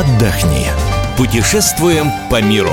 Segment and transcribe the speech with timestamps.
[0.00, 0.66] отдохни.
[1.18, 2.70] Путешествуем по миру.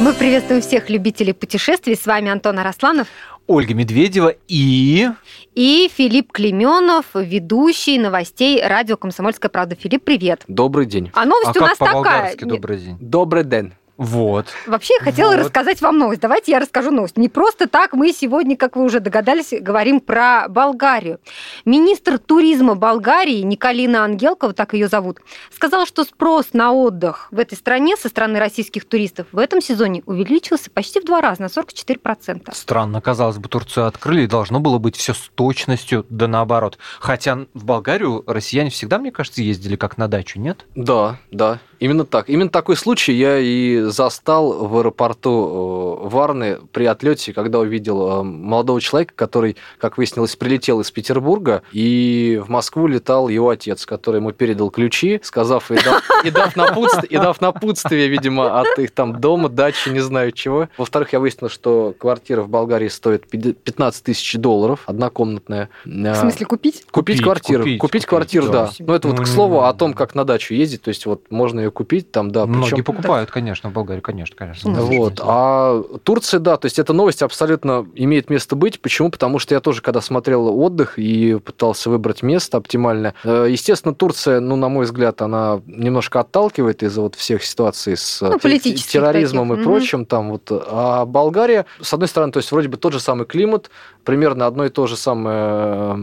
[0.00, 1.94] Мы приветствуем всех любителей путешествий.
[1.94, 3.08] С вами Антон Арасланов.
[3.46, 5.08] Ольга Медведева и...
[5.54, 9.74] И Филипп Клеменов, ведущий новостей радио «Комсомольская правда».
[9.74, 10.44] Филипп, привет.
[10.48, 11.10] Добрый день.
[11.14, 11.92] А новость а у нас как такая.
[11.92, 12.96] по-болгарски добрый день?
[13.00, 13.72] Добрый день.
[13.98, 14.46] Вот.
[14.66, 15.40] Вообще, я хотела Вот.
[15.40, 16.20] рассказать вам новость.
[16.20, 17.16] Давайте я расскажу новость.
[17.16, 21.18] Не просто так мы сегодня, как вы уже догадались, говорим про Болгарию.
[21.64, 25.18] Министр туризма Болгарии Николина Ангелкова, так ее зовут,
[25.52, 30.04] сказала, что спрос на отдых в этой стране со стороны российских туристов в этом сезоне
[30.06, 32.54] увеличился почти в два раза, на 44%.
[32.54, 36.78] Странно, казалось бы, Турцию открыли, и должно было быть все с точностью, да наоборот.
[37.00, 40.66] Хотя в Болгарию россияне всегда, мне кажется, ездили как на дачу, нет?
[40.76, 42.28] Да, да, именно так.
[42.28, 48.22] Именно такой случай я и застал в аэропорту э, Варны при отлете, когда увидел э,
[48.22, 54.16] молодого человека, который, как выяснилось, прилетел из Петербурга, и в Москву летал его отец, который
[54.16, 58.90] ему передал ключи, сказав и дав, и дав, напутствие, и дав напутствие, видимо, от их
[58.92, 60.68] там дома, дачи, не знаю чего.
[60.76, 65.68] Во-вторых, я выяснил, что квартира в Болгарии стоит 15 тысяч долларов, однокомнатная.
[65.84, 66.84] В смысле, купить?
[66.90, 67.62] Купить, Купить, квартиру.
[67.62, 68.66] купить, Купить, купить, квартиру, да.
[68.66, 68.70] да.
[68.80, 70.82] Ну, это вот к слову о том, как на дачу ездить.
[70.82, 72.46] То есть, вот можно ее купить там, да.
[72.46, 74.70] Многие причем- покупают, конечно, в Болгарии, конечно, конечно.
[74.70, 75.20] Ну, Вот.
[75.22, 78.80] А Турция, да, то есть эта новость абсолютно имеет место быть.
[78.80, 79.10] Почему?
[79.10, 84.40] Потому что я тоже, когда смотрел отдых и пытался выбрать место оптимальное, э, естественно, Турция,
[84.40, 88.90] ну, на мой взгляд, она немножко отталкивает из-за вот всех ситуаций с Ну, э, политических
[88.90, 89.72] терроризмом таких, и мгм.
[89.72, 90.06] прочим.
[90.06, 90.50] Там вот.
[90.50, 93.70] А Болгария, с одной стороны, то есть вроде бы тот же самый климат,
[94.04, 95.96] примерно одно и то же самое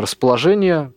[0.00, 0.92] расположение,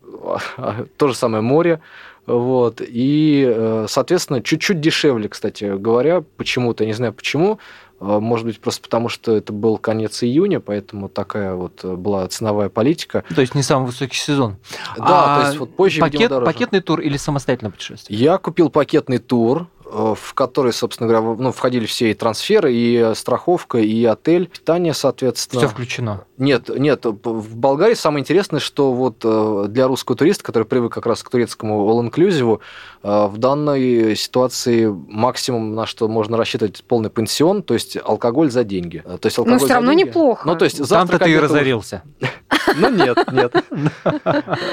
[0.97, 1.81] то же самое море.
[2.27, 2.81] Вот.
[2.85, 7.59] И, э, соответственно, чуть-чуть дешевле, кстати говоря, почему-то, не знаю почему.
[7.99, 12.27] Э, Может быть, просто потому, что это был конец июня, поэтому такая вот э, была
[12.27, 13.23] ценовая политика.
[13.35, 14.57] То есть не самый высокий сезон.
[14.97, 16.45] Да, А то есть вот позже, видимо, Пакет, дороже.
[16.45, 18.17] пакетный тур или самостоятельное путешествие?
[18.19, 23.15] Я купил пакетный тур, в который, собственно говоря, ну, входили все и трансферы, и э,
[23.15, 25.61] страховка, и отель, питание, соответственно.
[25.61, 26.23] Все включено.
[26.37, 31.05] Нет, нет, в Болгарии самое интересное, что вот э, для русского туриста, который привык как
[31.05, 32.59] раз к турецкому all-inclusive,
[33.03, 38.63] э, в данной ситуации максимум, на что можно рассчитывать, полный пенсион, то есть алкоголь за
[38.63, 39.03] деньги.
[39.05, 40.07] Э, То есть алкоголь Но все равно деньги.
[40.07, 40.47] неплохо.
[40.47, 42.03] Ну, то есть Там-то ты и разорился.
[42.75, 43.53] Ну, нет, нет.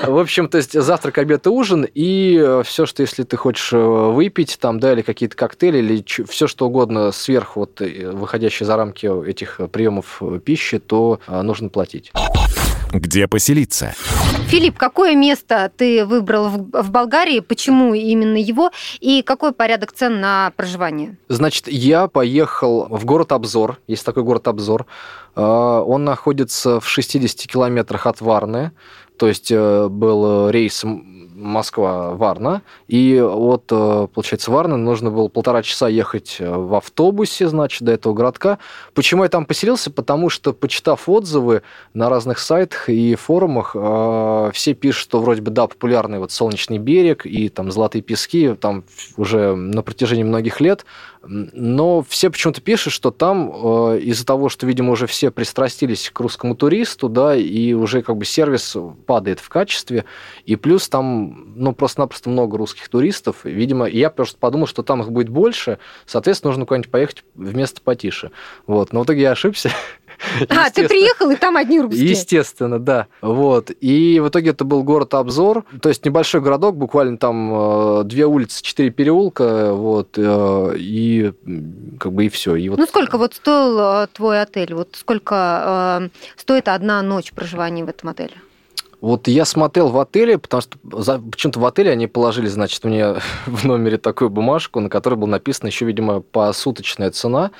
[0.07, 3.77] В общем, то есть завтрак, обед и ужин, и все, что если ты хочешь э,
[3.79, 8.77] выпить, там, да, или какие-то коктейли, или все, что угодно сверху, вот, э, выходящие за
[8.77, 12.13] рамки этих приемов э, пищи, то э, нужно платить.
[12.93, 13.95] Где поселиться?
[14.47, 17.41] Филипп, какое место ты выбрал в, в Болгарии?
[17.41, 18.71] Почему именно его?
[19.01, 21.19] И какой порядок цен на проживание?
[21.29, 23.79] Значит, я поехал в город Обзор.
[23.87, 24.87] Есть такой город Обзор.
[25.37, 28.73] Э, Он находится в 60 километрах от Варны.
[29.19, 32.63] То есть э, был рейс М- Москва-Варна.
[32.89, 37.93] И от, э, получается, Варны нужно было полтора часа ехать э, в автобусе, значит, до
[37.93, 38.59] этого городка.
[38.95, 39.91] Почему я там поселился?
[39.91, 41.63] Потому что, почитав отзывы
[41.95, 46.79] на разных сайтах и форумах, э, все пишут, что вроде бы, да, популярный вот Солнечный
[46.79, 48.85] берег и там Золотые пески там
[49.17, 50.85] уже на протяжении многих лет.
[51.23, 56.21] Но все почему-то пишут, что там э, из-за того, что, видимо, уже все пристрастились к
[56.21, 60.05] русскому туристу, да, и уже как бы сервис падает в качестве,
[60.45, 65.03] и плюс там, ну, просто-напросто много русских туристов, видимо, и я просто подумал, что там
[65.03, 68.31] их будет больше, соответственно, нужно куда-нибудь поехать в место потише.
[68.67, 69.71] Вот, но в итоге я ошибся.
[70.49, 72.11] А, ты приехал, и там одни русские.
[72.11, 73.07] Естественно, да.
[73.21, 73.71] Вот.
[73.81, 75.65] И в итоге это был город Обзор.
[75.81, 81.33] То есть небольшой городок, буквально там э, две улицы, четыре переулка, вот, э, и
[81.99, 82.57] как бы и все.
[82.57, 84.75] И вот Ну, сколько вот стоил э, твой отель?
[84.75, 88.35] Вот сколько э, стоит одна ночь проживания в этом отеле?
[89.01, 93.15] Вот я смотрел в отеле, потому что почему-то в отеле они положили, значит, мне
[93.47, 97.53] в номере такую бумажку, на которой было написано еще, видимо, посуточная цена.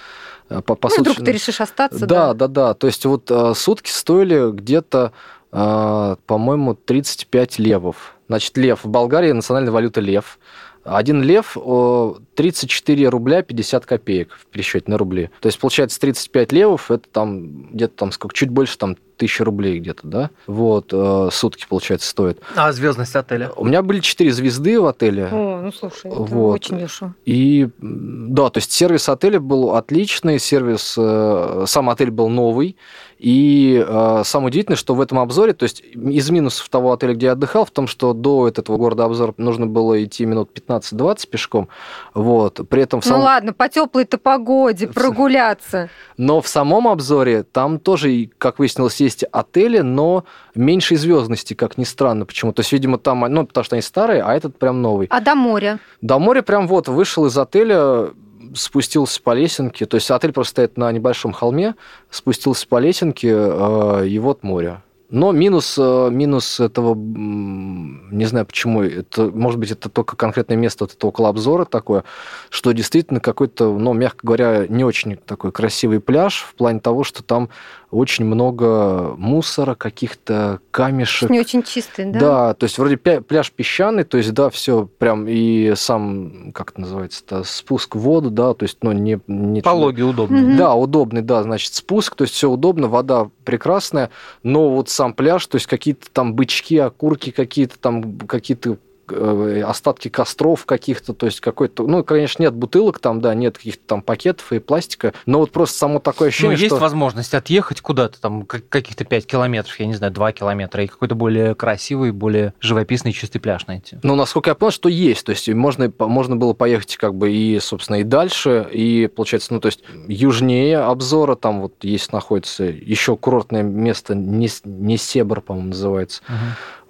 [0.49, 2.75] Э, По, Ну, вдруг посуточной- ты решишь остаться, Да, да, да.
[2.75, 5.13] То есть вот э, сутки стоили где-то,
[5.53, 8.15] э, по-моему, 35 левов.
[8.29, 10.39] Значит, лев в Болгарии национальная валюта лев.
[10.85, 15.29] Один лев о, 34 рубля 50 копеек в пересчете на рубли.
[15.41, 19.81] То есть, получается, 35 левов, это там где-то там сколько, чуть больше там тысячи рублей
[19.81, 20.31] где-то, да?
[20.47, 20.95] Вот,
[21.35, 22.41] сутки, получается, стоит.
[22.57, 23.51] А звездность отеля?
[23.57, 25.29] У меня были 4 звезды в отеле.
[25.31, 26.55] О, ну слушай, это Вот.
[26.55, 27.15] очень дешево.
[27.27, 32.77] И да, то есть сервис отеля был отличный, сервис, э, сам отель был новый,
[33.19, 37.27] И э, самое удивительное, что в этом обзоре, то есть из минусов того отеля, где
[37.27, 41.69] я отдыхал, в том, что до этого города обзор нужно было идти минут 15-20 пешком.
[42.15, 42.61] Вот.
[42.69, 43.25] При этом в Ну самом...
[43.25, 45.91] ладно, по теплой-то погоде прогуляться.
[46.17, 50.25] Но в самом обзоре там тоже, как выяснилось, есть отели, но
[50.55, 52.25] меньшей звездности, как ни странно.
[52.25, 52.53] Почему?
[52.53, 55.09] То есть, видимо, там, ну, потому что они старые, а этот прям новый.
[55.11, 55.81] А до моря?
[56.01, 58.11] До моря прям вот вышел из отеля,
[58.55, 59.87] спустился по лесенке.
[59.87, 61.75] То есть отель просто стоит на небольшом холме,
[62.11, 64.83] спустился по лесенке, э, и вот море.
[65.11, 70.85] Но минус, э, минус этого, не знаю почему, это, может быть, это только конкретное место
[70.85, 72.05] вот это около обзора такое,
[72.51, 77.23] что действительно какой-то, ну, мягко говоря, не очень такой красивый пляж в плане того, что
[77.23, 77.49] там
[77.91, 81.31] очень много мусора, каких-то камешек.
[81.31, 82.19] Не очень чистый, да?
[82.21, 86.83] Да, то есть вроде пляж песчаный, то есть, да, все прям и сам, как это
[86.83, 89.19] называется, спуск в воду, да, то есть, ну, не...
[89.27, 90.43] не Пологи удобные.
[90.43, 90.57] Мгм.
[90.57, 94.11] Да, удобный, да, значит, спуск, то есть все удобно, вода прекрасная,
[94.43, 98.77] но вот сам пляж, то есть какие-то там бычки, окурки какие-то там, какие-то
[99.13, 104.03] остатки костров каких-то, то есть какой-то, ну, конечно, нет бутылок там, да, нет каких-то там
[104.03, 106.77] пакетов и пластика, но вот просто само такое Ну, ощущение, есть что...
[106.77, 111.15] возможность отъехать куда-то, там, как- каких-то 5 километров, я не знаю, 2 километра, и какой-то
[111.15, 113.97] более красивый, более живописный, чистый пляж найти.
[114.03, 115.27] Ну, насколько я понял, что есть.
[115.27, 119.61] То есть можно, можно было поехать как бы и, собственно, и дальше, и, получается, ну,
[119.61, 126.23] то есть южнее обзора, там вот есть, находится еще курортное место, Нес- Несебр, по-моему, называется.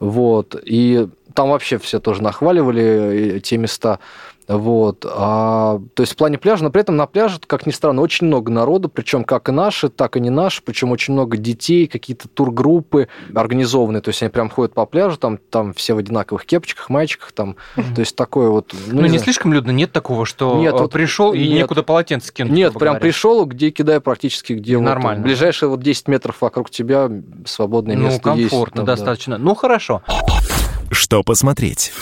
[0.00, 0.54] Вот.
[0.64, 3.98] И там вообще все тоже нахваливали э, те места.
[4.48, 5.04] Вот.
[5.06, 8.26] А, то есть в плане пляжа, но при этом на пляже, как ни странно, очень
[8.28, 12.28] много народу, причем как и наши, так и не наши, причем очень много детей, какие-то
[12.28, 16.88] тургруппы организованные, то есть они прям ходят по пляжу, там, там все в одинаковых кепочках,
[16.88, 18.74] маечках, там, то есть такое вот...
[18.86, 19.22] Ну, не знаю.
[19.22, 21.58] слишком людно, нет такого, что Нет, э, вот пришел и нет.
[21.58, 22.52] некуда полотенце кинуть.
[22.54, 23.00] Нет, прям говоря.
[23.00, 25.22] пришел, где кидаю практически, где вот Нормально.
[25.22, 27.10] ближайшие вот 10 метров вокруг тебя
[27.44, 28.48] свободное Ну, место есть.
[28.50, 28.92] комфортно там, да.
[28.96, 29.36] достаточно.
[29.36, 30.00] Ну, хорошо.
[30.90, 31.92] Что посмотреть?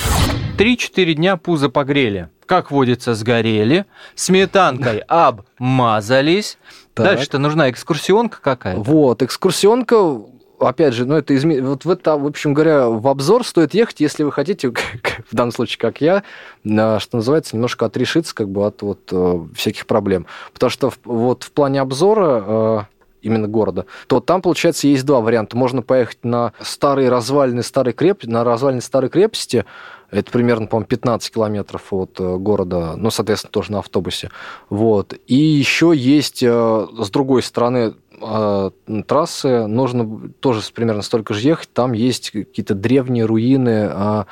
[0.59, 2.29] 3-4 дня пузо погрели.
[2.47, 3.85] Как водится, сгорели.
[4.15, 6.59] Сметанкой обмазались.
[6.95, 8.81] Дальше-то нужна экскурсионка какая-то.
[8.81, 10.23] Вот, экскурсионка,
[10.59, 11.61] опять же, ну это изме...
[11.61, 14.71] вот в это, в общем говоря, в обзор стоит ехать, если вы хотите,
[15.31, 16.23] в данном случае, как я,
[16.65, 20.27] что называется, немножко отрешиться как бы от вот э, всяких проблем.
[20.55, 22.96] Потому что вот в плане обзора э,
[23.27, 25.57] именно города, то там, получается, есть два варианта.
[25.57, 29.65] Можно поехать на старые развалины старой крепости, на развалины старой крепости,
[30.11, 34.31] это примерно, по-моему, 15 километров от э, города, ну, соответственно, тоже на автобусе.
[34.71, 35.15] Вот.
[35.27, 38.71] И еще есть э, с другой стороны э,
[39.07, 41.73] трассы, нужно тоже примерно столько же ехать.
[41.73, 44.25] Там есть какие-то древние руины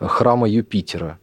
[0.00, 1.18] храма Юпитера.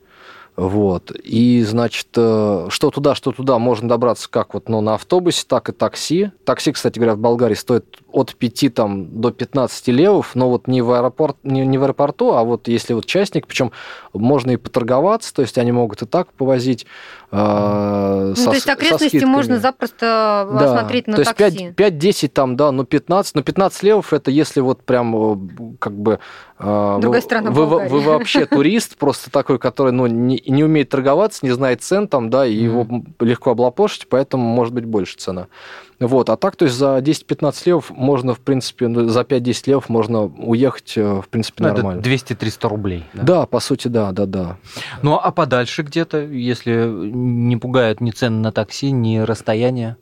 [0.60, 1.12] Вот.
[1.24, 5.70] И, значит, э, что туда, что туда можно добраться как вот ну, на автобусе, так
[5.70, 6.32] и такси.
[6.44, 10.82] Такси, кстати говоря, в Болгарии стоит от 5 там, до 15 левов, но вот не
[10.82, 13.72] в, аэропорт, не, не в аэропорту, а вот если вот частник, причем
[14.14, 16.86] можно и поторговаться, то есть они могут и так повозить.
[17.32, 21.74] э, Ну, со- то есть окрестности можно запросто Да, осмотреть на то есть такси.
[21.76, 26.20] 5-10 там, да, ну 15, но 15 левов это если вот прям э, как бы...
[26.58, 27.90] э, Другая вы- страна вы, Болгария.
[27.92, 32.30] вы вообще турист, просто такой, который ну, не, не умеет торговаться, не знает цен там,
[32.30, 32.88] да, и его
[33.20, 35.48] легко облапошить, поэтому может быть больше цена.
[36.00, 39.90] Вот, а так, то есть за 10-15 левов можно, в принципе, ну, за 5-10 левов
[39.90, 42.02] можно уехать, э, в принципе, Ну, это нормально.
[42.02, 43.06] 200-300 рублей.
[43.14, 43.24] да.
[43.24, 44.58] Да, по сути, да, да, да.
[45.02, 49.98] Ну, а подальше где-то, если не пугают ни цены на такси, ни расстояние?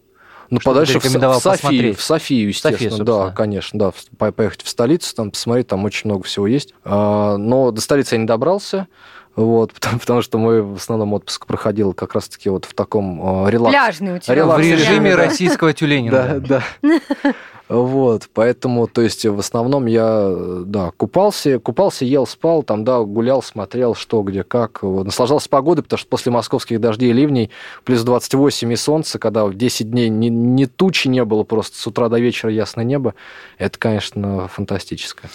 [0.49, 3.91] Ну, подальше в, в Софию, в Софию, естественно, София, да, конечно, да,
[4.31, 6.73] поехать в столицу, там посмотреть, там очень много всего есть.
[6.85, 8.87] А, Но до столицы я не добрался,
[9.37, 13.47] вот, потому, потому что мой в основном отпуск проходил как раз-таки вот в таком а,
[13.49, 13.71] релакс.
[13.71, 14.35] Пляжный у тебя.
[14.35, 14.59] Релакс.
[14.59, 15.23] В режиме Да.
[15.23, 16.39] российского Да, тюленинга.
[16.45, 16.63] да.
[17.69, 20.33] Вот, поэтому, то есть, в основном я,
[20.65, 25.83] да, купался, купался, ел, спал, там, да, гулял, смотрел, что, где, как, вот, наслаждался погодой,
[25.83, 27.51] потому что после московских дождей и ливней
[27.83, 31.85] плюс 28 и солнце, когда в 10 дней ни, ни тучи не было, просто с
[31.85, 33.15] утра до вечера ясное небо,
[33.57, 35.29] это, конечно, фантастическое.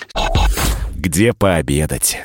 [0.95, 2.17] Где пообедать?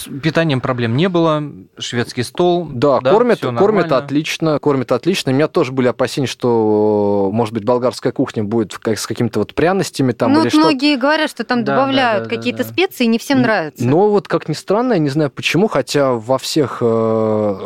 [0.00, 1.42] С питанием проблем не было.
[1.78, 2.66] Шведский стол.
[2.72, 3.96] Да, кормят, всё кормят нормально.
[3.98, 5.32] отлично, кормят отлично.
[5.32, 9.54] У меня тоже были опасения, что, может быть, болгарская кухня будет как, с какими-то вот
[9.54, 12.64] пряностями там ну, или вот многие говорят, что там Да, добавляют да, да, да, какие-то
[12.64, 12.70] да.
[12.70, 13.84] специи, и не всем нравится.
[13.84, 16.84] Но вот, как ни странно, я не знаю почему, хотя во всех, э,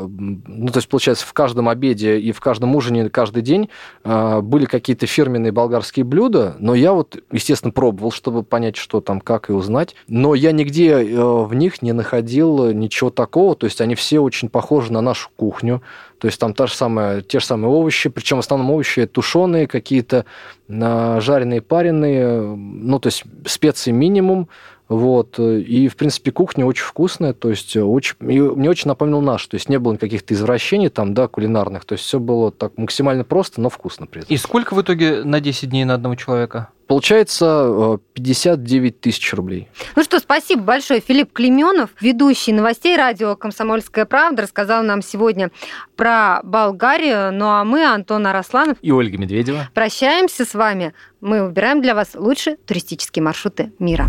[0.08, 3.70] ну, то есть, получается, в каждом обеде и в каждом ужине каждый день
[4.02, 9.20] э, были какие-то фирменные болгарские блюда, но я вот, естественно, пробовал, чтобы понять, что там,
[9.20, 13.54] как и узнать, но я нигде э, в них не находил находил ничего такого.
[13.54, 15.82] То есть они все очень похожи на нашу кухню.
[16.18, 19.66] То есть там та же самая, те же самые овощи, причем в основном овощи тушеные,
[19.66, 20.24] какие-то
[20.68, 24.48] жареные, пареные, ну, то есть специи минимум,
[24.88, 25.38] вот.
[25.38, 29.56] И, в принципе, кухня очень вкусная, то есть очень, и мне очень напомнил наш, то
[29.56, 33.60] есть не было каких-то извращений там, да, кулинарных, то есть все было так максимально просто,
[33.60, 34.34] но вкусно при этом.
[34.34, 36.68] И сколько в итоге на 10 дней на одного человека?
[36.86, 39.68] Получается 59 э, тысяч рублей.
[39.96, 41.00] Ну что, спасибо большое.
[41.00, 45.50] Филипп Клеменов, ведущий новостей радио «Комсомольская правда», рассказал нам сегодня
[45.96, 47.32] про Болгарию.
[47.32, 50.94] Ну а мы, Антон Арасланов и Ольга Медведева, прощаемся с вами.
[51.20, 54.08] Мы выбираем для вас лучшие туристические маршруты мира.